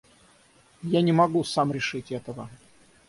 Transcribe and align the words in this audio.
Я 0.97 1.01
не 1.03 1.11
могу 1.13 1.43
сам 1.43 1.71
решить 1.71 2.11
этого. 2.11 2.49